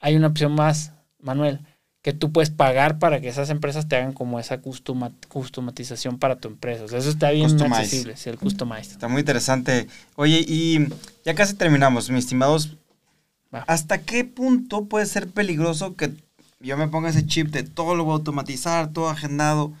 hay 0.00 0.16
una 0.16 0.28
opción 0.28 0.54
más, 0.54 0.92
Manuel 1.18 1.60
que 2.06 2.12
tú 2.12 2.30
puedes 2.30 2.50
pagar 2.50 3.00
para 3.00 3.20
que 3.20 3.26
esas 3.26 3.50
empresas 3.50 3.88
te 3.88 3.96
hagan 3.96 4.12
como 4.12 4.38
esa 4.38 4.60
customatización 4.60 6.18
para 6.20 6.36
tu 6.36 6.46
empresa. 6.46 6.84
O 6.84 6.88
sea, 6.88 7.00
eso 7.00 7.10
está 7.10 7.32
bien 7.32 7.60
accesible, 7.60 8.14
el 8.26 8.38
customize. 8.38 8.92
Está 8.92 9.08
muy 9.08 9.18
interesante. 9.18 9.88
Oye, 10.14 10.44
y 10.46 10.86
ya 11.24 11.34
casi 11.34 11.54
terminamos, 11.54 12.08
mis 12.08 12.20
estimados. 12.22 12.76
¿Hasta 13.50 14.02
qué 14.02 14.24
punto 14.24 14.84
puede 14.84 15.04
ser 15.06 15.28
peligroso 15.28 15.96
que 15.96 16.12
yo 16.60 16.76
me 16.76 16.86
ponga 16.86 17.08
ese 17.08 17.26
chip 17.26 17.48
de 17.48 17.64
todo 17.64 17.96
lo 17.96 18.04
voy 18.04 18.12
a 18.12 18.18
automatizar, 18.18 18.92
todo 18.92 19.08
agendado? 19.08 19.72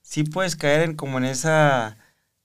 Sí 0.00 0.24
puedes 0.24 0.56
caer 0.56 0.80
en 0.80 0.96
como 0.96 1.18
en 1.18 1.26
esa 1.26 1.98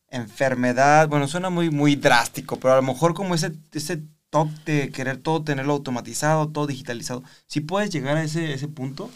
enfermedad, 0.09 1.07
bueno, 1.07 1.29
suena 1.29 1.49
muy, 1.49 1.69
muy 1.69 1.95
drástico, 1.95 2.57
pero 2.57 2.73
a 2.73 2.75
lo 2.75 2.83
mejor 2.83 3.13
como 3.13 3.33
ese, 3.33 3.53
ese 3.71 4.01
top 4.31 4.49
de 4.65 4.89
querer 4.89 5.17
todo 5.17 5.43
tenerlo 5.43 5.73
automatizado, 5.73 6.49
todo 6.49 6.65
digitalizado. 6.65 7.21
¿Sí 7.45 7.61
puedes 7.61 7.91
llegar 7.91 8.17
a 8.17 8.23
ese, 8.23 8.53
ese 8.53 8.67
punto? 8.67 9.11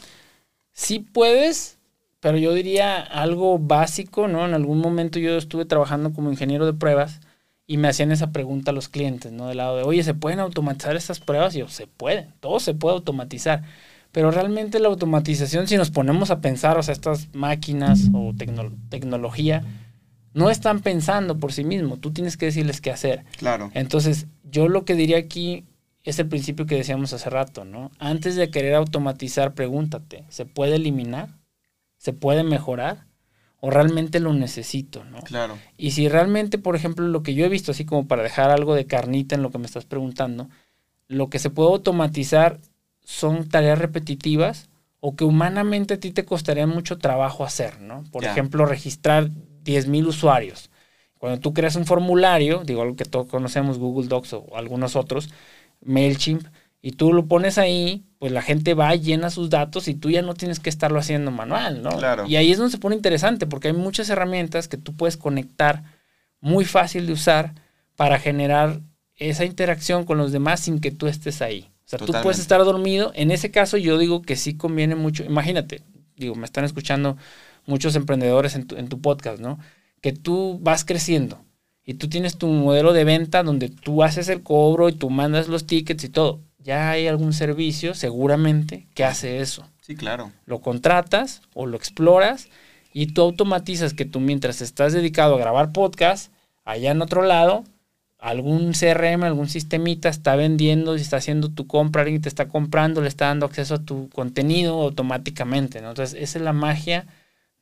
Sí 0.72 1.00
puedes, 1.00 1.80
pero 2.20 2.38
yo 2.38 2.54
diría 2.54 3.00
algo 3.00 3.58
básico, 3.58 4.28
¿no? 4.28 4.46
En 4.46 4.54
algún 4.54 4.80
momento 4.80 5.18
yo 5.18 5.38
estuve 5.38 5.66
trabajando 5.66 6.14
como 6.14 6.30
ingeniero 6.30 6.68
de 6.68 6.74
pruebas 6.74 7.22
y 7.66 7.78
me 7.78 7.88
hacían 7.88 8.12
esa 8.12 8.32
pregunta 8.32 8.72
a 8.72 8.74
los 8.74 8.90
clientes, 8.90 9.32
¿no? 9.32 9.48
Del 9.48 9.58
lado 9.58 9.78
de, 9.78 9.84
oye, 9.84 10.04
¿se 10.04 10.14
pueden 10.14 10.40
automatizar 10.40 10.96
estas 10.96 11.20
pruebas? 11.20 11.56
Y 11.56 11.60
yo, 11.60 11.68
se 11.70 11.88
pueden, 11.88 12.34
todo 12.40 12.60
se 12.60 12.74
puede 12.76 12.96
automatizar. 12.96 13.64
Pero 14.12 14.32
realmente 14.32 14.80
la 14.80 14.90
automatización, 14.90 15.68
si 15.68 15.78
nos 15.78 15.92
ponemos 15.92 16.30
a 16.30 16.42
pensar, 16.42 16.78
o 16.78 16.84
sea, 16.84 16.94
estas 16.94 17.34
máquinas 17.34 18.10
o 18.14 18.34
tecnología, 18.90 19.64
no 20.36 20.50
están 20.50 20.82
pensando 20.82 21.40
por 21.40 21.54
sí 21.54 21.64
mismo. 21.64 21.96
Tú 21.96 22.12
tienes 22.12 22.36
que 22.36 22.48
decirles 22.48 22.82
qué 22.82 22.92
hacer. 22.92 23.24
Claro. 23.38 23.72
Entonces, 23.74 24.28
yo 24.44 24.68
lo 24.68 24.84
que 24.84 24.94
diría 24.94 25.18
aquí 25.18 25.64
es 26.04 26.20
el 26.20 26.28
principio 26.28 26.66
que 26.66 26.76
decíamos 26.76 27.14
hace 27.14 27.30
rato, 27.30 27.64
¿no? 27.64 27.90
Antes 28.00 28.36
de 28.36 28.52
querer 28.52 28.76
automatizar, 28.76 29.54
pregúntate, 29.54 30.26
¿se 30.28 30.46
puede 30.46 30.76
eliminar? 30.76 31.30
¿Se 31.98 32.12
puede 32.12 32.44
mejorar? 32.44 33.08
¿O 33.62 33.70
realmente 33.72 34.20
lo 34.20 34.34
necesito, 34.34 35.06
no? 35.06 35.22
Claro. 35.22 35.58
Y 35.78 35.92
si 35.92 36.10
realmente, 36.10 36.58
por 36.58 36.76
ejemplo, 36.76 37.08
lo 37.08 37.24
que 37.24 37.34
yo 37.34 37.46
he 37.46 37.50
visto, 37.50 37.72
así 37.72 37.86
como 37.86 38.06
para 38.06 38.22
dejar 38.22 38.52
algo 38.52 38.76
de 38.76 38.88
carnita 38.88 39.36
en 39.36 39.42
lo 39.42 39.52
que 39.52 39.58
me 39.58 39.66
estás 39.66 39.86
preguntando, 39.86 40.50
lo 41.08 41.30
que 41.30 41.40
se 41.40 41.50
puede 41.50 41.70
automatizar 41.70 42.60
son 43.06 43.48
tareas 43.48 43.80
repetitivas 43.80 44.68
o 45.00 45.16
que 45.16 45.24
humanamente 45.24 45.94
a 45.94 46.00
ti 46.00 46.12
te 46.12 46.26
costaría 46.26 46.68
mucho 46.68 46.98
trabajo 46.98 47.46
hacer, 47.46 47.80
¿no? 47.80 48.04
Por 48.12 48.26
ejemplo, 48.26 48.66
registrar 48.66 49.30
10.000 49.66 50.08
usuarios. 50.08 50.70
Cuando 51.18 51.40
tú 51.40 51.54
creas 51.54 51.76
un 51.76 51.86
formulario, 51.86 52.64
digo 52.64 52.82
algo 52.84 52.96
que 52.96 53.06
todos 53.06 53.28
conocemos, 53.28 53.80
Google 53.80 54.08
Docs 54.08 54.34
o 54.34 54.46
algunos 54.56 54.96
otros, 54.96 55.30
MailChimp, 55.82 56.46
y 56.82 56.92
tú 56.92 57.14
lo 57.14 57.26
pones 57.26 57.58
ahí, 57.58 58.06
pues 58.20 58.32
la 58.32 58.44
gente 58.44 58.76
va, 58.76 58.94
llena 58.96 59.32
sus 59.32 59.50
datos 59.50 59.88
y 59.88 59.96
tú 59.96 60.12
ya 60.12 60.22
no 60.22 60.36
tienes 60.36 60.60
que 60.60 60.70
estarlo 60.70 61.00
haciendo 61.00 61.32
manual, 61.32 61.82
¿no? 61.82 61.90
Claro. 61.90 62.28
Y 62.28 62.36
ahí 62.36 62.52
es 62.52 62.60
donde 62.60 62.72
se 62.72 62.78
pone 62.78 62.96
interesante, 62.96 63.48
porque 63.48 63.70
hay 63.70 63.74
muchas 63.74 64.10
herramientas 64.12 64.68
que 64.68 64.78
tú 64.78 64.96
puedes 64.96 65.18
conectar 65.18 65.84
muy 66.42 66.64
fácil 66.64 67.08
de 67.08 67.14
usar 67.14 67.56
para 67.96 68.20
generar 68.20 68.82
esa 69.16 69.46
interacción 69.46 70.06
con 70.06 70.20
los 70.20 70.32
demás 70.32 70.60
sin 70.60 70.80
que 70.80 70.92
tú 70.92 71.08
estés 71.08 71.42
ahí. 71.42 71.72
O 71.86 71.88
sea, 71.88 71.98
tú 71.98 72.14
puedes 72.22 72.40
estar 72.40 72.64
dormido. 72.64 73.12
En 73.16 73.32
ese 73.32 73.50
caso, 73.50 73.78
yo 73.78 73.98
digo 73.98 74.22
que 74.22 74.36
sí 74.36 74.56
conviene 74.56 74.94
mucho. 74.96 75.24
Imagínate, 75.24 75.82
digo, 76.16 76.36
me 76.36 76.46
están 76.46 76.66
escuchando 76.66 77.18
muchos 77.66 77.96
emprendedores 77.96 78.56
en 78.56 78.68
tu, 78.68 78.76
en 78.76 78.88
tu 78.88 79.02
podcast, 79.02 79.40
¿no? 79.40 79.60
Que 80.02 80.12
tú 80.14 80.60
vas 80.62 80.86
creciendo 80.86 81.40
y 81.86 81.96
tú 81.96 82.10
tienes 82.10 82.38
tu 82.38 82.48
modelo 82.48 82.94
de 82.94 83.04
venta 83.04 83.44
donde 83.44 83.70
tú 83.70 84.04
haces 84.04 84.28
el 84.30 84.42
cobro 84.42 84.90
y 84.90 84.94
tú 84.94 85.10
mandas 85.10 85.48
los 85.48 85.68
tickets 85.68 86.04
y 86.04 86.10
todo. 86.10 86.42
Ya 86.58 86.90
hay 86.90 87.08
algún 87.08 87.32
servicio, 87.34 87.94
seguramente, 87.94 88.88
que 88.96 89.04
hace 89.04 89.40
eso. 89.40 89.70
Sí, 89.82 89.96
claro. 89.96 90.32
Lo 90.46 90.62
contratas 90.62 91.44
o 91.54 91.68
lo 91.68 91.78
exploras 91.78 92.50
y 92.92 93.08
tú 93.08 93.22
automatizas 93.22 93.94
que 93.94 94.06
tú 94.06 94.20
mientras 94.20 94.62
estás 94.62 94.94
dedicado 94.94 95.36
a 95.36 95.40
grabar 95.40 95.72
podcast, 95.74 96.32
allá 96.64 96.90
en 96.90 97.04
otro 97.04 97.22
lado, 97.22 97.64
algún 98.18 98.72
CRM, 98.72 99.24
algún 99.24 99.48
sistemita 99.48 100.10
está 100.10 100.36
vendiendo 100.36 100.98
y 100.98 101.02
está 101.02 101.18
haciendo 101.18 101.50
tu 101.50 101.68
compra, 101.68 102.02
alguien 102.02 102.22
te 102.24 102.30
está 102.30 102.48
comprando, 102.48 103.02
le 103.02 103.10
está 103.10 103.28
dando 103.28 103.46
acceso 103.46 103.76
a 103.76 103.84
tu 103.84 104.10
contenido 104.10 104.82
automáticamente. 104.82 105.82
¿no? 105.82 105.90
Entonces, 105.90 106.20
esa 106.20 106.40
es 106.40 106.44
la 106.44 106.54
magia 106.54 107.06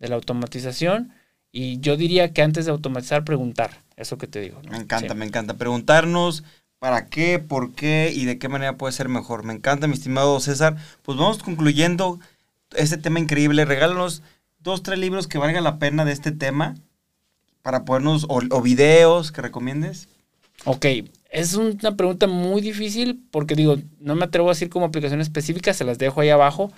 de 0.04 0.10
la 0.10 0.16
automatización. 0.16 1.14
Y 1.52 1.80
yo 1.80 1.96
diría 1.96 2.34
que 2.34 2.42
antes 2.42 2.66
de 2.66 2.72
automatizar, 2.72 3.24
preguntar. 3.24 3.82
Eso 3.96 4.18
que 4.18 4.28
te 4.28 4.42
digo. 4.42 4.60
Me 4.70 4.78
encanta, 4.78 5.14
me 5.14 5.26
encanta. 5.26 5.54
Preguntarnos 5.54 6.44
para 6.78 7.08
qué, 7.08 7.40
por 7.40 7.74
qué 7.74 8.12
y 8.14 8.26
de 8.26 8.38
qué 8.38 8.50
manera 8.50 8.78
puede 8.78 8.92
ser 8.92 9.08
mejor. 9.08 9.44
Me 9.44 9.54
encanta, 9.54 9.88
mi 9.88 9.94
estimado 9.94 10.40
César. 10.42 10.76
Pues 11.04 11.18
vamos 11.18 11.42
concluyendo 11.42 12.20
este 12.76 12.98
tema 12.98 13.20
increíble. 13.20 13.64
Regálanos 13.64 14.24
dos, 14.60 14.84
tres 14.84 15.00
libros 15.00 15.28
que 15.28 15.38
valga 15.38 15.62
la 15.62 15.80
pena 15.80 16.04
de 16.04 16.12
este 16.12 16.32
tema 16.32 16.76
para 17.62 17.86
podernos, 17.86 18.26
o, 18.28 18.42
o 18.50 18.62
videos 18.62 19.32
que 19.32 19.42
recomiendes. 19.42 20.10
Ok, 20.66 20.86
es 21.30 21.54
una 21.54 21.96
pregunta 21.96 22.28
muy 22.28 22.62
difícil 22.62 23.24
porque 23.32 23.56
digo, 23.56 23.78
no 24.00 24.16
me 24.16 24.26
atrevo 24.26 24.50
a 24.50 24.54
decir 24.54 24.70
como 24.70 24.86
aplicación 24.86 25.22
específica, 25.22 25.74
se 25.74 25.86
las 25.86 25.98
dejo 25.98 26.20
ahí 26.20 26.30
abajo. 26.30 26.74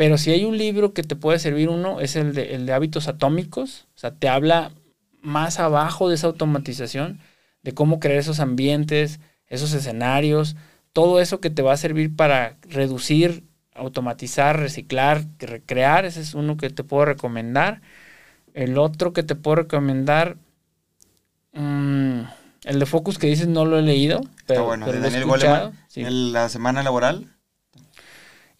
Pero 0.00 0.16
si 0.16 0.30
hay 0.30 0.46
un 0.46 0.56
libro 0.56 0.94
que 0.94 1.02
te 1.02 1.14
puede 1.14 1.38
servir 1.38 1.68
uno, 1.68 2.00
es 2.00 2.16
el 2.16 2.32
de, 2.32 2.54
el 2.54 2.64
de 2.64 2.72
hábitos 2.72 3.06
atómicos. 3.06 3.86
O 3.94 3.98
sea, 3.98 4.14
te 4.14 4.30
habla 4.30 4.72
más 5.20 5.60
abajo 5.60 6.08
de 6.08 6.14
esa 6.14 6.28
automatización, 6.28 7.20
de 7.62 7.74
cómo 7.74 8.00
crear 8.00 8.18
esos 8.18 8.40
ambientes, 8.40 9.20
esos 9.46 9.74
escenarios, 9.74 10.56
todo 10.94 11.20
eso 11.20 11.40
que 11.40 11.50
te 11.50 11.60
va 11.60 11.74
a 11.74 11.76
servir 11.76 12.16
para 12.16 12.56
reducir, 12.62 13.44
automatizar, 13.74 14.58
reciclar, 14.58 15.26
recrear. 15.38 16.06
Ese 16.06 16.22
es 16.22 16.32
uno 16.32 16.56
que 16.56 16.70
te 16.70 16.82
puedo 16.82 17.04
recomendar. 17.04 17.82
El 18.54 18.78
otro 18.78 19.12
que 19.12 19.22
te 19.22 19.34
puedo 19.34 19.56
recomendar, 19.56 20.38
mm, 21.52 22.20
el 22.64 22.78
de 22.78 22.86
Focus 22.86 23.18
que 23.18 23.26
dices 23.26 23.48
no 23.48 23.66
lo 23.66 23.78
he 23.78 23.82
leído. 23.82 24.22
Pero, 24.46 24.64
bueno, 24.64 24.90
de 24.90 24.98
Daniel 24.98 25.26
Goleman, 25.26 25.74
la 26.32 26.48
semana 26.48 26.82
laboral. 26.82 27.26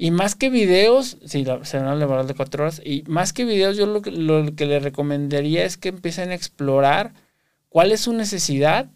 Y 0.02 0.12
más 0.12 0.35
que 0.35 0.49
videos, 0.49 1.19
sí, 1.26 1.45
la 1.45 1.62
semana 1.66 1.95
laboral 1.95 2.26
de 2.26 2.33
cuatro 2.33 2.62
horas, 2.62 2.80
y 2.83 3.04
más 3.07 3.35
que 3.35 3.45
videos, 3.45 3.76
yo 3.76 3.85
lo 3.85 4.00
que, 4.00 4.11
lo 4.11 4.57
que 4.57 4.64
le 4.64 4.80
recomendaría 4.80 5.66
es 5.66 5.76
que 5.76 5.90
empiecen 5.90 6.30
a 6.30 6.35
explorar 6.35 7.12
cuál 7.69 7.92
es 7.92 8.00
su 8.00 8.14
necesidad 8.14 8.88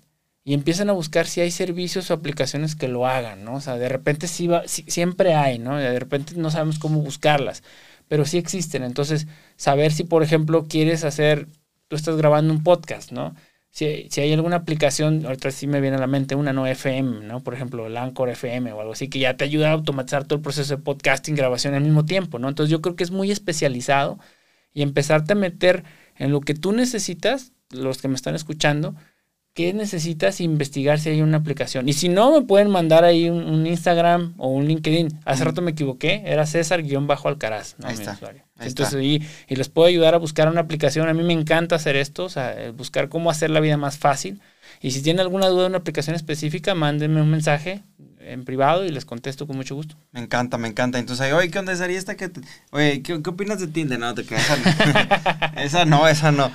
y 0.44 0.54
empiecen 0.54 0.88
a 0.88 0.94
buscar 0.94 1.26
si 1.26 1.42
hay 1.42 1.50
servicios 1.50 2.10
o 2.10 2.14
aplicaciones 2.14 2.74
que 2.74 2.88
lo 2.88 3.06
hagan, 3.06 3.44
¿no? 3.44 3.56
O 3.56 3.60
sea, 3.60 3.76
de 3.76 3.90
repente 3.90 4.28
sí 4.28 4.46
va, 4.46 4.62
siempre 4.66 5.34
hay, 5.34 5.58
¿no? 5.58 5.76
De 5.76 5.98
repente 5.98 6.36
no 6.36 6.50
sabemos 6.50 6.78
cómo 6.78 7.00
buscarlas, 7.00 7.62
pero 8.08 8.24
sí 8.24 8.38
existen. 8.38 8.82
Entonces, 8.82 9.26
saber 9.56 9.92
si, 9.92 10.04
por 10.04 10.22
ejemplo, 10.22 10.68
quieres 10.68 11.04
hacer, 11.04 11.48
tú 11.88 11.96
estás 11.96 12.16
grabando 12.16 12.54
un 12.54 12.62
podcast, 12.62 13.12
¿no? 13.12 13.34
Si, 13.74 14.08
hay 14.20 14.32
alguna 14.32 14.54
aplicación, 14.54 15.26
ahorita 15.26 15.50
sí 15.50 15.66
me 15.66 15.80
viene 15.80 15.96
a 15.96 16.00
la 16.00 16.06
mente 16.06 16.36
una 16.36 16.52
no 16.52 16.64
FM, 16.64 17.26
¿no? 17.26 17.42
Por 17.42 17.54
ejemplo, 17.54 17.88
el 17.88 17.96
Anchor 17.96 18.28
FM 18.28 18.72
o 18.72 18.80
algo 18.80 18.92
así, 18.92 19.08
que 19.08 19.18
ya 19.18 19.36
te 19.36 19.42
ayuda 19.42 19.70
a 19.70 19.72
automatizar 19.72 20.24
todo 20.24 20.36
el 20.36 20.42
proceso 20.42 20.76
de 20.76 20.82
podcasting, 20.82 21.34
grabación 21.34 21.74
al 21.74 21.82
mismo 21.82 22.04
tiempo, 22.04 22.38
¿no? 22.38 22.48
Entonces 22.48 22.70
yo 22.70 22.80
creo 22.80 22.94
que 22.94 23.02
es 23.02 23.10
muy 23.10 23.32
especializado 23.32 24.20
y 24.72 24.82
empezarte 24.82 25.32
a 25.32 25.36
meter 25.36 25.82
en 26.16 26.30
lo 26.30 26.40
que 26.40 26.54
tú 26.54 26.70
necesitas, 26.70 27.52
los 27.70 28.00
que 28.00 28.06
me 28.06 28.14
están 28.14 28.36
escuchando, 28.36 28.94
qué 29.54 29.72
necesitas 29.72 30.40
investigar 30.40 30.98
si 30.98 31.10
hay 31.10 31.22
una 31.22 31.38
aplicación. 31.38 31.88
Y 31.88 31.92
si 31.92 32.08
no, 32.08 32.32
me 32.32 32.42
pueden 32.42 32.70
mandar 32.70 33.04
ahí 33.04 33.30
un, 33.30 33.66
Instagram 33.66 34.34
o 34.36 34.48
un 34.48 34.66
LinkedIn. 34.66 35.20
Hace 35.24 35.44
rato 35.44 35.62
me 35.62 35.70
equivoqué, 35.70 36.22
era 36.26 36.44
César-Alcaraz, 36.44 37.76
¿no? 37.78 37.86
Ahí 37.86 37.94
está. 37.94 38.18
Entonces, 38.58 39.00
y, 39.02 39.22
les 39.48 39.68
puedo 39.68 39.86
ayudar 39.86 40.14
a 40.14 40.18
buscar 40.18 40.48
una 40.48 40.60
aplicación. 40.60 41.08
A 41.08 41.14
mí 41.14 41.22
me 41.22 41.32
encanta 41.32 41.76
hacer 41.76 41.94
esto, 41.94 42.24
o 42.24 42.28
sea, 42.28 42.72
buscar 42.76 43.08
cómo 43.08 43.30
hacer 43.30 43.50
la 43.50 43.60
vida 43.60 43.76
más 43.76 43.96
fácil. 43.96 44.40
Y 44.80 44.90
si 44.90 45.02
tienen 45.02 45.20
alguna 45.20 45.46
duda 45.46 45.62
de 45.62 45.68
una 45.68 45.78
aplicación 45.78 46.16
específica, 46.16 46.74
mándenme 46.74 47.22
un 47.22 47.30
mensaje 47.30 47.82
en 48.18 48.44
privado 48.44 48.84
y 48.84 48.88
les 48.90 49.04
contesto 49.04 49.46
con 49.46 49.56
mucho 49.56 49.76
gusto. 49.76 49.96
Me 50.10 50.20
encanta, 50.20 50.58
me 50.58 50.66
encanta. 50.66 50.98
Entonces, 50.98 51.32
oye, 51.32 51.50
¿qué 51.50 51.58
onda 51.60 51.72
esa 51.72 51.86
esta 51.86 52.16
que 52.16 52.30
Oye, 52.70 53.02
¿qué, 53.02 53.14
opinas 53.14 53.60
de 53.60 53.68
Tinder? 53.68 54.00
No, 54.00 54.14
te 54.14 54.24
quedas. 54.24 54.46
esa 55.56 55.84
no, 55.84 56.08
esa 56.08 56.32
no. 56.32 56.50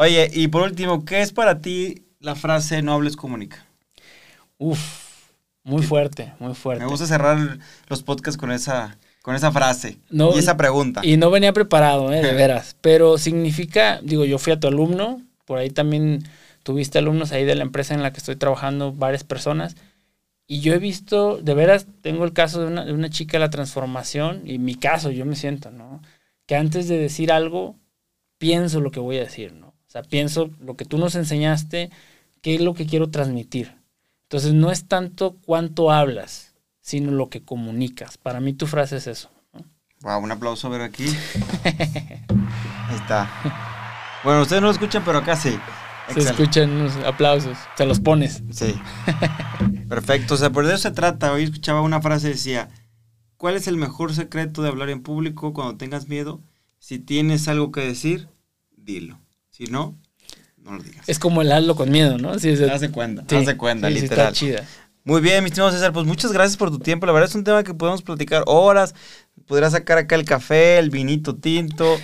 Oye, 0.00 0.30
y 0.32 0.46
por 0.46 0.62
último, 0.62 1.04
¿qué 1.04 1.22
es 1.22 1.32
para 1.32 1.60
ti 1.60 2.04
la 2.20 2.36
frase 2.36 2.82
no 2.82 2.92
hables, 2.92 3.16
comunica? 3.16 3.66
Uf, 4.56 4.78
muy 5.64 5.82
fuerte, 5.82 6.34
muy 6.38 6.54
fuerte. 6.54 6.84
Me 6.84 6.88
gusta 6.88 7.04
cerrar 7.04 7.58
los 7.88 8.04
podcasts 8.04 8.38
con 8.38 8.52
esa, 8.52 8.96
con 9.22 9.34
esa 9.34 9.50
frase 9.50 9.98
y 10.08 10.38
esa 10.38 10.56
pregunta. 10.56 11.00
Y 11.02 11.16
no 11.16 11.32
venía 11.32 11.52
preparado, 11.52 12.12
¿eh? 12.12 12.22
de 12.22 12.32
veras. 12.34 12.76
Pero 12.80 13.18
significa, 13.18 13.98
digo, 14.00 14.24
yo 14.24 14.38
fui 14.38 14.52
a 14.52 14.60
tu 14.60 14.68
alumno, 14.68 15.20
por 15.44 15.58
ahí 15.58 15.70
también 15.70 16.22
tuviste 16.62 17.00
alumnos 17.00 17.32
ahí 17.32 17.44
de 17.44 17.56
la 17.56 17.64
empresa 17.64 17.92
en 17.92 18.04
la 18.04 18.12
que 18.12 18.18
estoy 18.18 18.36
trabajando, 18.36 18.92
varias 18.92 19.24
personas. 19.24 19.74
Y 20.46 20.60
yo 20.60 20.74
he 20.74 20.78
visto, 20.78 21.38
de 21.38 21.54
veras, 21.54 21.88
tengo 22.02 22.24
el 22.24 22.32
caso 22.32 22.60
de 22.60 22.68
una, 22.68 22.84
de 22.84 22.92
una 22.92 23.10
chica 23.10 23.32
de 23.32 23.40
la 23.40 23.50
transformación, 23.50 24.42
y 24.44 24.60
mi 24.60 24.76
caso, 24.76 25.10
yo 25.10 25.26
me 25.26 25.34
siento, 25.34 25.72
¿no? 25.72 26.02
Que 26.46 26.54
antes 26.54 26.86
de 26.86 26.98
decir 26.98 27.32
algo, 27.32 27.74
pienso 28.38 28.80
lo 28.80 28.92
que 28.92 29.00
voy 29.00 29.16
a 29.16 29.24
decir, 29.24 29.54
¿no? 29.54 29.67
O 29.88 29.90
sea, 29.90 30.02
pienso 30.02 30.50
lo 30.60 30.76
que 30.76 30.84
tú 30.84 30.98
nos 30.98 31.14
enseñaste, 31.14 31.90
qué 32.42 32.56
es 32.56 32.60
lo 32.60 32.74
que 32.74 32.86
quiero 32.86 33.08
transmitir. 33.08 33.74
Entonces, 34.24 34.52
no 34.52 34.70
es 34.70 34.86
tanto 34.86 35.38
cuánto 35.46 35.90
hablas, 35.90 36.54
sino 36.82 37.10
lo 37.10 37.30
que 37.30 37.42
comunicas. 37.42 38.18
Para 38.18 38.38
mí 38.38 38.52
tu 38.52 38.66
frase 38.66 38.96
es 38.96 39.06
eso. 39.06 39.30
Wow, 40.02 40.18
un 40.22 40.30
aplauso 40.30 40.68
ver 40.68 40.82
aquí. 40.82 41.06
Ahí 41.64 42.96
está. 42.96 43.30
Bueno, 44.24 44.42
ustedes 44.42 44.60
no 44.60 44.68
lo 44.68 44.72
escuchan, 44.72 45.02
pero 45.06 45.18
acá 45.18 45.36
sí. 45.36 45.58
Se 46.12 46.20
escuchan 46.20 46.70
unos 46.70 46.96
aplausos, 46.98 47.56
te 47.76 47.86
los 47.86 47.98
pones. 47.98 48.42
Sí. 48.50 48.74
Perfecto, 49.88 50.34
o 50.34 50.36
sea, 50.36 50.50
por 50.50 50.66
eso 50.66 50.76
se 50.76 50.90
trata. 50.90 51.32
Hoy 51.32 51.44
escuchaba 51.44 51.80
una 51.80 52.02
frase 52.02 52.28
decía, 52.28 52.68
¿cuál 53.38 53.56
es 53.56 53.68
el 53.68 53.78
mejor 53.78 54.14
secreto 54.14 54.60
de 54.60 54.68
hablar 54.68 54.90
en 54.90 55.02
público 55.02 55.54
cuando 55.54 55.76
tengas 55.78 56.08
miedo? 56.08 56.42
Si 56.78 56.98
tienes 56.98 57.48
algo 57.48 57.72
que 57.72 57.80
decir, 57.80 58.28
dilo. 58.76 59.18
Si 59.58 59.64
no, 59.64 59.98
no 60.62 60.76
lo 60.76 60.82
digas. 60.84 61.08
Es 61.08 61.18
como 61.18 61.42
el 61.42 61.50
hazlo 61.50 61.74
con 61.74 61.90
miedo, 61.90 62.16
¿no? 62.16 62.38
Sí, 62.38 62.56
se... 62.56 62.70
Hace 62.70 62.92
cuenta, 62.92 63.24
hace 63.36 63.56
cuenta, 63.56 63.90
literal. 63.90 64.32
chida. 64.32 64.64
Muy 65.02 65.20
bien, 65.20 65.42
mi 65.42 65.48
estimado 65.48 65.72
César, 65.72 65.92
pues 65.92 66.06
muchas 66.06 66.30
gracias 66.30 66.56
por 66.56 66.70
tu 66.70 66.78
tiempo. 66.78 67.06
La 67.06 67.12
verdad 67.12 67.28
es 67.28 67.34
un 67.34 67.42
tema 67.42 67.64
que 67.64 67.74
podemos 67.74 68.02
platicar 68.02 68.44
horas. 68.46 68.94
Podrás 69.46 69.72
sacar 69.72 69.98
acá 69.98 70.14
el 70.14 70.24
café, 70.24 70.78
el 70.78 70.90
vinito 70.90 71.34
tinto. 71.34 71.98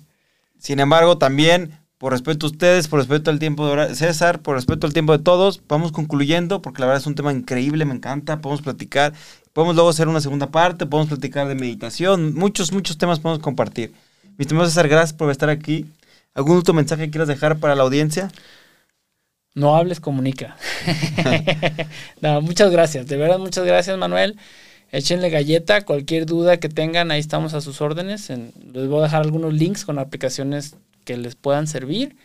Sin 0.58 0.80
embargo, 0.80 1.18
también 1.18 1.78
por 1.98 2.12
respeto 2.12 2.46
a 2.46 2.50
ustedes, 2.50 2.88
por 2.88 3.00
respeto 3.00 3.30
al 3.30 3.38
tiempo 3.38 3.76
de 3.76 3.94
César, 3.94 4.40
por 4.40 4.56
respeto 4.56 4.86
al 4.86 4.94
tiempo 4.94 5.12
de 5.12 5.22
todos, 5.22 5.60
vamos 5.68 5.92
concluyendo, 5.92 6.62
porque 6.62 6.80
la 6.80 6.86
verdad 6.86 7.02
es 7.02 7.06
un 7.06 7.16
tema 7.16 7.34
increíble, 7.34 7.84
me 7.84 7.94
encanta, 7.94 8.40
podemos 8.40 8.62
platicar, 8.62 9.12
podemos 9.52 9.74
luego 9.74 9.90
hacer 9.90 10.08
una 10.08 10.22
segunda 10.22 10.50
parte, 10.50 10.86
podemos 10.86 11.08
platicar 11.08 11.48
de 11.48 11.54
meditación, 11.54 12.32
muchos, 12.34 12.72
muchos 12.72 12.96
temas 12.96 13.20
podemos 13.20 13.42
compartir. 13.42 13.92
Mi 14.38 14.44
estimado 14.44 14.66
César, 14.68 14.88
gracias 14.88 15.12
por 15.12 15.30
estar 15.30 15.50
aquí. 15.50 15.86
¿Algún 16.34 16.58
otro 16.58 16.74
mensaje 16.74 17.04
que 17.04 17.10
quieras 17.10 17.28
dejar 17.28 17.58
para 17.58 17.74
la 17.74 17.84
audiencia? 17.84 18.30
No 19.54 19.76
hables, 19.76 20.00
comunica. 20.00 20.56
no, 22.20 22.40
muchas 22.40 22.72
gracias, 22.72 23.06
de 23.06 23.16
verdad, 23.16 23.38
muchas 23.38 23.64
gracias, 23.64 23.96
Manuel. 23.96 24.36
Échenle 24.90 25.30
galleta, 25.30 25.82
cualquier 25.82 26.26
duda 26.26 26.58
que 26.58 26.68
tengan, 26.68 27.10
ahí 27.10 27.20
estamos 27.20 27.54
a 27.54 27.60
sus 27.60 27.80
órdenes. 27.80 28.30
les 28.30 28.88
voy 28.88 29.00
a 29.00 29.04
dejar 29.04 29.22
algunos 29.22 29.54
links 29.54 29.84
con 29.84 29.98
aplicaciones 29.98 30.76
que 31.04 31.16
les 31.16 31.36
puedan 31.36 31.66
servir. 31.66 32.16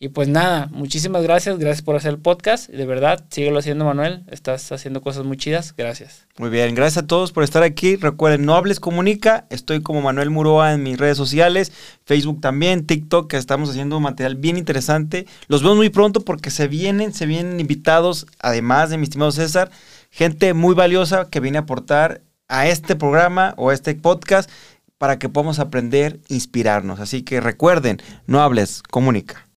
Y 0.00 0.10
pues 0.10 0.28
nada, 0.28 0.68
muchísimas 0.70 1.24
gracias, 1.24 1.58
gracias 1.58 1.82
por 1.82 1.96
hacer 1.96 2.12
el 2.12 2.20
podcast. 2.20 2.70
De 2.70 2.86
verdad, 2.86 3.24
síguelo 3.30 3.58
haciendo, 3.58 3.84
Manuel. 3.84 4.22
Estás 4.28 4.70
haciendo 4.70 5.00
cosas 5.00 5.24
muy 5.24 5.36
chidas. 5.36 5.74
Gracias. 5.76 6.28
Muy 6.38 6.50
bien, 6.50 6.76
gracias 6.76 7.02
a 7.02 7.06
todos 7.08 7.32
por 7.32 7.42
estar 7.42 7.64
aquí. 7.64 7.96
Recuerden, 7.96 8.44
no 8.44 8.54
hables, 8.54 8.78
comunica. 8.78 9.46
Estoy 9.50 9.82
como 9.82 10.00
Manuel 10.00 10.30
Muroa 10.30 10.72
en 10.72 10.84
mis 10.84 10.98
redes 10.98 11.16
sociales, 11.16 11.72
Facebook 12.04 12.40
también, 12.40 12.86
TikTok, 12.86 13.28
que 13.28 13.38
estamos 13.38 13.70
haciendo 13.70 13.98
material 13.98 14.36
bien 14.36 14.56
interesante. 14.56 15.26
Los 15.48 15.64
vemos 15.64 15.78
muy 15.78 15.90
pronto 15.90 16.20
porque 16.20 16.50
se 16.50 16.68
vienen, 16.68 17.12
se 17.12 17.26
vienen 17.26 17.58
invitados, 17.58 18.26
además 18.38 18.90
de 18.90 18.98
mi 18.98 19.02
estimado 19.02 19.32
César, 19.32 19.72
gente 20.12 20.54
muy 20.54 20.76
valiosa 20.76 21.28
que 21.28 21.40
viene 21.40 21.58
a 21.58 21.62
aportar 21.62 22.22
a 22.46 22.68
este 22.68 22.94
programa 22.94 23.54
o 23.56 23.70
a 23.70 23.74
este 23.74 23.96
podcast 23.96 24.48
para 24.96 25.18
que 25.18 25.28
podamos 25.28 25.58
aprender, 25.58 26.20
inspirarnos. 26.28 27.00
Así 27.00 27.22
que 27.22 27.40
recuerden, 27.40 28.00
no 28.28 28.40
hables, 28.40 28.80
comunica. 28.84 29.47